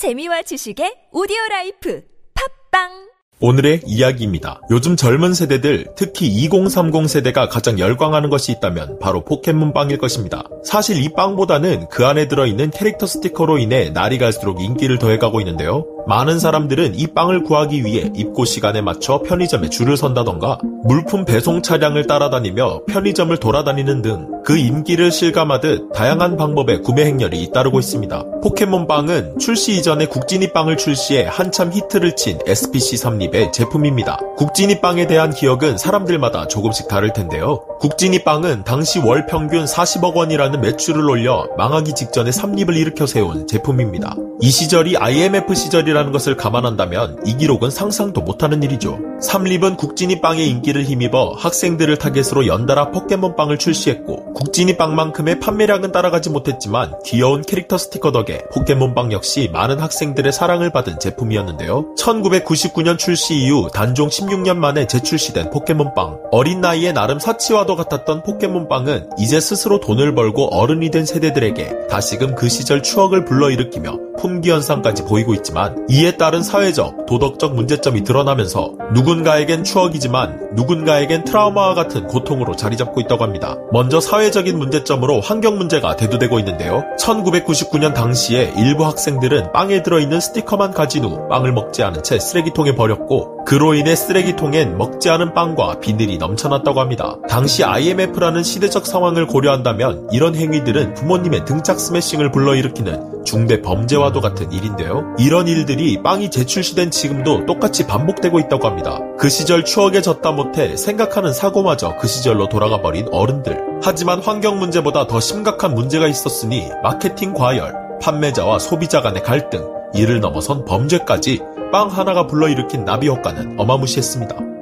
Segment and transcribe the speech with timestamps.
[0.00, 2.00] 재미와 지식의 오디오 라이프.
[2.32, 3.09] 팟빵
[3.42, 4.60] 오늘의 이야기입니다.
[4.70, 10.44] 요즘 젊은 세대들, 특히 2030 세대가 가장 열광하는 것이 있다면 바로 포켓몬빵일 것입니다.
[10.62, 15.86] 사실 이 빵보다는 그 안에 들어있는 캐릭터 스티커로 인해 날이 갈수록 인기를 더해가고 있는데요.
[16.06, 22.06] 많은 사람들은 이 빵을 구하기 위해 입고 시간에 맞춰 편의점에 줄을 선다던가 물품 배송 차량을
[22.06, 28.24] 따라다니며 편의점을 돌아다니는 등 그 인기를 실감하듯 다양한 방법의 구매 행렬이 잇따르고 있습니다.
[28.42, 34.18] 포켓몬빵은 출시 이전에 국진이 빵을 출시해 한참 히트를 친 SPC 삼립 의 제품입니다.
[34.36, 37.60] 국진이 빵에 대한 기억은 사람들마다 조금씩 다를 텐데요.
[37.78, 44.16] 국진이 빵은 당시 월 평균 40억 원이라는 매출을 올려 망하기 직전에 삼립을 일으켜 세운 제품입니다.
[44.42, 48.98] 이 시절이 IMF 시절이라는 것을 감안한다면 이 기록은 상상도 못하는 일이죠.
[49.20, 56.94] 삼립은 국진이 빵의 인기를 힘입어 학생들을 타겟으로 연달아 포켓몬빵을 출시했고 국진이 빵만큼의 판매량은 따라가지 못했지만
[57.04, 61.94] 귀여운 캐릭터 스티커 덕에 포켓몬빵 역시 많은 학생들의 사랑을 받은 제품이었는데요.
[61.98, 66.18] 1999년 출시 이후 단종 16년 만에 재출시된 포켓몬빵.
[66.30, 72.48] 어린 나이에 나름 사치와도 같았던 포켓몬빵은 이제 스스로 돈을 벌고 어른이 된 세대들에게 다시금 그
[72.48, 80.50] 시절 추억을 불러일으키며 품귀 현상까지 보이고 있지만 이에 따른 사회적, 도덕적 문제점이 드러나면서 누군가에겐 추억이지만
[80.54, 83.56] 누군가에겐 트라우마와 같은 고통으로 자리 잡고 있다고 합니다.
[83.72, 86.84] 먼저 사회적인 문제점으로 환경 문제가 대두되고 있는데요.
[86.98, 93.44] 1999년 당시에 일부 학생들은 빵에 들어있는 스티커만 가진 후 빵을 먹지 않은 채 쓰레기통에 버렸고
[93.44, 97.16] 그로 인해 쓰레기통엔 먹지 않은 빵과 비닐이 넘쳐났다고 합니다.
[97.28, 104.52] 당시 IMF라는 시대적 상황을 고려한다면 이런 행위들은 부모님의 등짝 스매싱을 불러일으키는 중대 범죄와 도 같은
[104.52, 105.14] 일인데요.
[105.18, 108.98] 이런 일들이 빵이 재출시된 지금도 똑같이 반복되고 있다고 합니다.
[109.18, 113.80] 그 시절 추억에 젖다 못해 생각하는 사고마저 그 시절로 돌아가 버린 어른들.
[113.82, 120.64] 하지만 환경 문제보다 더 심각한 문제가 있었으니 마케팅 과열, 판매자와 소비자 간의 갈등, 이를 넘어선
[120.64, 121.40] 범죄까지
[121.72, 124.59] 빵 하나가 불러일으킨 나비 효과는 어마무시했습니다.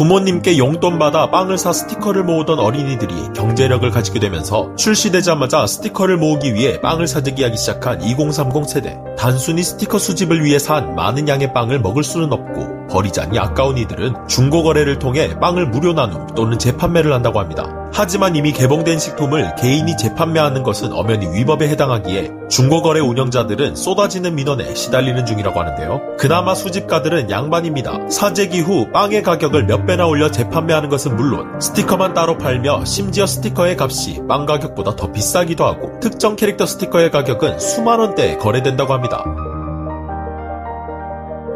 [0.00, 6.80] 부모님께 용돈 받아 빵을 사 스티커를 모으던 어린이들이 경제력을 가지게 되면서 출시되자마자 스티커를 모으기 위해
[6.80, 8.98] 빵을 사재기 하기 시작한 2030 세대.
[9.18, 14.98] 단순히 스티커 수집을 위해 산 많은 양의 빵을 먹을 수는 없고 버리자니 아까운 이들은 중고거래를
[14.98, 17.80] 통해 빵을 무료 나눔 또는 재판매를 한다고 합니다.
[17.92, 25.26] 하지만 이미 개봉된 식품을 개인이 재판매하는 것은 엄연히 위법에 해당하기에 중고거래 운영자들은 쏟아지는 민원에 시달리는
[25.26, 26.16] 중이라고 하는데요.
[26.18, 28.08] 그나마 수집가들은 양반입니다.
[28.08, 33.76] 사재기 후 빵의 가격을 몇 배나 올려 재판매하는 것은 물론 스티커만 따로 팔며 심지어 스티커의
[33.78, 39.24] 값이 빵 가격보다 더 비싸기도 하고 특정 캐릭터 스티커의 가격은 수만 원대에 거래된다고 합니다.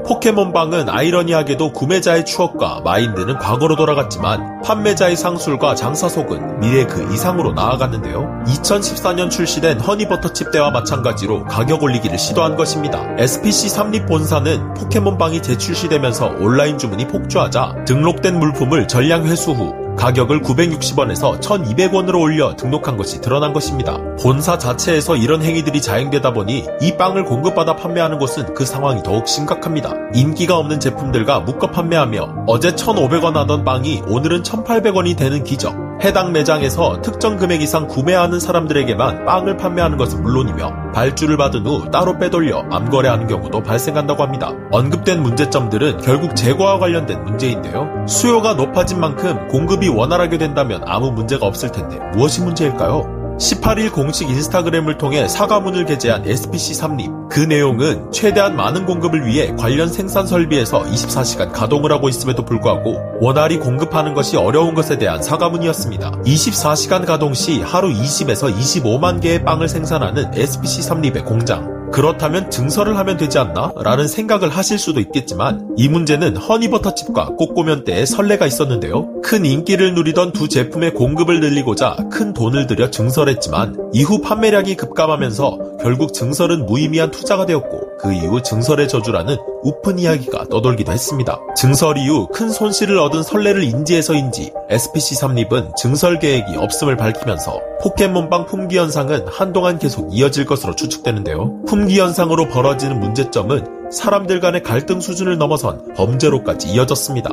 [0.06, 8.44] 포켓몬빵은 아이러니하게도 구매자의 추억과 마인드는 과거로 돌아갔지만 판매자의 상술과 장삿속은 미래 그 이상으로 나아갔는데요.
[8.47, 13.03] 2014년 출시된 허니버터칩 때와 마찬가지로 가격 올리기를 시도한 것입니다.
[13.19, 21.41] SPC 삼립 본사는 포켓몬빵이 재출시되면서 온라인 주문이 폭주하자 등록된 물품을 전량 회수 후 가격을 960원에서
[21.41, 23.99] 1200원으로 올려 등록한 것이 드러난 것입니다.
[24.21, 29.94] 본사 자체에서 이런 행위들이 자행되다 보니 이 빵을 공급받아 판매하는 곳은 그 상황이 더욱 심각합니다.
[30.15, 35.84] 인기가 없는 제품들과 묶어 판매하며 어제 1,500원 하던 빵이 오늘은 1,800원이 되는 기적.
[36.03, 42.19] 해당 매장에서 특정 금액 이상 구매하는 사람들에게만 빵을 판매하는 것은 물론이며 발주를 받은 후 따로
[42.19, 44.53] 빼돌려 암거래하는 경우도 발생한다고 합니다.
[44.71, 48.05] 언급된 문제점들은 결국 재고와 관련된 문제인데요.
[48.06, 53.13] 수요가 높아진 만큼 공급이 원활하게 된다면 아무 문제가 없을 텐데 무엇이 문제일까요?
[53.39, 57.11] 18일 공식 인스타그램을 통해 사과문을 게재한 SPC 삼립.
[57.28, 63.59] 그 내용은 최대한 많은 공급을 위해 관련 생산 설비에서 24시간 가동을 하고 있음에도 불구하고 원활히
[63.59, 66.12] 공급하는 것이 어려운 것에 대한 사과문이었습니다.
[66.25, 71.74] 24시간 가동 시 하루 20에서 25만 개의 빵을 생산하는 SPC 삼립의 공장.
[71.94, 73.72] 그렇다면 증설을 하면 되지 않나?
[73.77, 79.21] 라는 생각을 하실 수도 있겠지만 이 문제는 허니버터칩과 꼬꼬면대에 설레가 있었는데요.
[79.22, 86.12] 큰 인기를 누리던 두 제품의 공급을 늘리고자 큰 돈을 들여 증설했지만 이후 판매량이 급감하면서 결국
[86.12, 91.38] 증설은 무의미한 투자가 되었고 그 이후 증설의 저주라는 우픈 이야기가 떠돌기도 했습니다.
[91.56, 98.76] 증설 이후 큰 손실을 얻은 설레를 인지해서인지 SPC 삼립은 증설 계획이 없음을 밝히면서 포켓몬빵 품귀
[98.76, 101.64] 현상은 한동안 계속 이어질 것으로 추측되는데요.
[101.67, 107.31] 품귀 현상으로 벌어지는 문제점은 사람들 간의 갈등 수준을 넘어선 범죄로까지 이어졌습니다.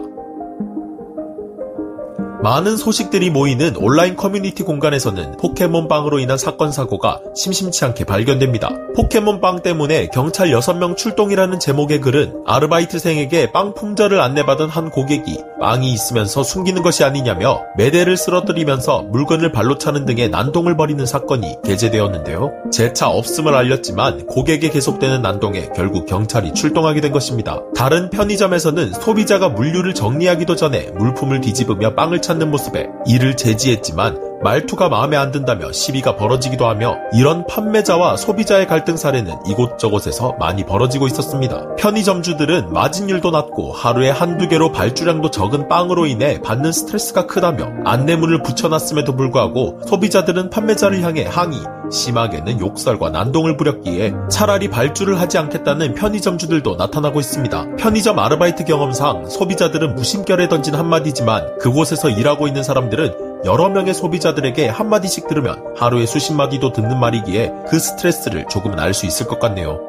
[2.43, 8.69] 많은 소식들이 모이는 온라인 커뮤니티 공간에서는 포켓몬빵으로 인한 사건 사고가 심심치 않게 발견됩니다.
[8.95, 16.41] 포켓몬빵 때문에 경찰 6명 출동이라는 제목의 글은 아르바이트생에게 빵 품절을 안내받은 한 고객이 빵이 있으면서
[16.41, 22.51] 숨기는 것이 아니냐며 매대를 쓰러뜨리면서 물건을 발로 차는 등의 난동을 벌이는 사건이 게재되었는데요.
[22.71, 27.61] 재차 없음을 알렸지만 고객의 계속되는 난동에 결국 경찰이 출동하게 된 것입니다.
[27.75, 35.17] 다른 편의점에서는 소비자가 물류를 정리하기도 전에 물품을 뒤집으며 빵을 찾는 모습에 이를 제지했지만 말투가 마음에
[35.17, 41.75] 안 든다며 시비가 벌어지기도 하며 이런 판매자와 소비자의 갈등 사례는 이곳저곳에서 많이 벌어지고 있었습니다.
[41.75, 49.15] 편의점주들은 마진율도 낮고 하루에 한두 개로 발주량도 적은 빵으로 인해 받는 스트레스가 크다며 안내문을 붙여놨음에도
[49.15, 51.59] 불구하고 소비자들은 판매자를 향해 항의,
[51.91, 57.75] 심하게는 욕설과 난동을 부렸기에 차라리 발주를 하지 않겠다는 편의점주들도 나타나고 있습니다.
[57.77, 65.27] 편의점 아르바이트 경험상 소비자들은 무심결에 던진 한마디지만 그곳에서 일하고 있는 사람들은 여러 명의 소비자들에게 한마디씩
[65.27, 69.79] 들으면 하루에 수십 마디도 듣는 말이기에 그 스트레스를 조금은 알 수 있을 것 같네요.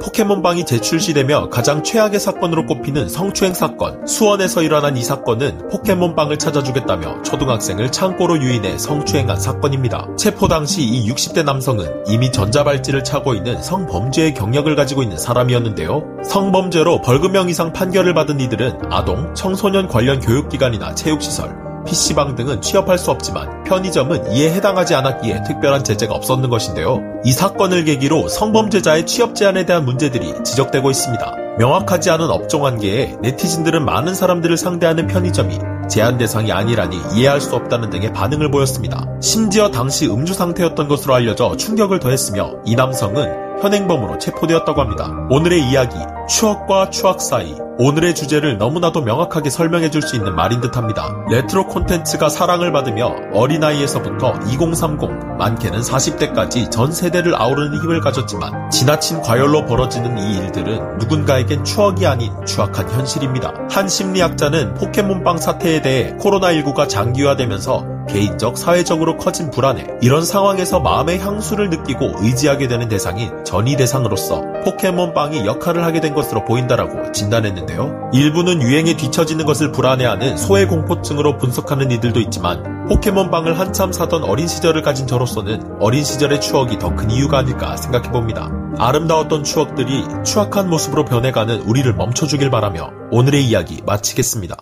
[0.00, 4.06] 포켓몬빵이 재출시되며 가장 최악의 사건으로 꼽히는 성추행 사건.
[4.06, 10.06] 수원에서 일어난 이 사건은 포켓몬빵을 찾아주겠다며 초등학생을 창고로 유인해 성추행한 사건입니다.
[10.16, 16.04] 체포 당시 이 60대 남성은 이미 전자발찌를 차고 있는 성범죄의 경력을 가지고 있는 사람이었는데요.
[16.24, 23.10] 성범죄로 벌금형 이상 판결을 받은 이들은 아동, 청소년 관련 교육기관이나 체육시설, PC방 등은 취업할 수
[23.10, 27.00] 없지만 편의점은 이에 해당하지 않았기에 특별한 제재가 없었는 것인데요.
[27.24, 31.34] 이 사건을 계기로 성범죄자의 취업 제한에 대한 문제들이 지적되고 있습니다.
[31.58, 35.58] 명확하지 않은 업종 한계에 네티즌들은 많은 사람들을 상대하는 편의점이
[35.88, 39.06] 제한 대상이 아니라니 이해할 수 없다는 등의 반응을 보였습니다.
[39.20, 45.10] 심지어 당시 음주 상태였던 것으로 알려져 충격을 더했으며 이 남성은 현행범으로 체포되었다고 합니다.
[45.30, 45.96] 오늘의 이야기,
[46.28, 51.12] 추억과 추억 사이, 오늘의 주제를 너무나도 명확하게 설명해 줄 수 있는 말인 듯 합니다.
[51.28, 59.66] 레트로 콘텐츠가 사랑을 받으며 어린아이에서부터 2030, 많게는 40대까지 전 세대를 아우르는 힘을 가졌지만 지나친 과열로
[59.66, 63.52] 벌어지는 이 일들은 누군가에겐 추억이 아닌 추악한 현실입니다.
[63.70, 71.70] 한 심리학자는 포켓몬빵 사태에 대해 코로나19가 장기화되면서 개인적, 사회적으로 커진 불안에 이런 상황에서 마음의 향수를
[71.70, 78.10] 느끼고 의지하게 되는 대상인 전이 대상으로서 포켓몬빵이 역할을 하게 된 것으로 보인다라고 진단했는데요.
[78.12, 84.82] 일부는 유행에 뒤처지는 것을 불안해하는 소외 공포증으로 분석하는 이들도 있지만 포켓몬빵을 한참 사던 어린 시절을
[84.82, 88.50] 가진 저로서는 어린 시절의 추억이 더 큰 이유가 아닐까 생각해봅니다.
[88.78, 94.56] 아름다웠던 추억들이 추악한 모습으로 변해가는 우리를 멈춰주길 바라며 오늘의 이야기 마치겠습니다.